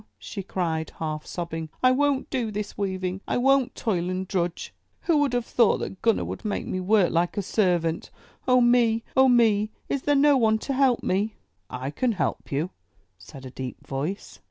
[0.15, 4.73] *' she cried, half sobbing, '*I won't do this weaving!— I won't toil and drudge!
[5.01, 8.09] Who would have thought that Gunner would make me work like a servant?
[8.47, 9.03] Oh, me!
[9.15, 9.69] Oh, me!
[9.89, 11.35] Is there no one to help me?"
[11.67, 12.71] '1 can help you,"
[13.19, 14.39] said a deep voice.